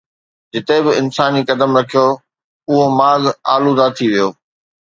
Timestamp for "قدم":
1.49-1.71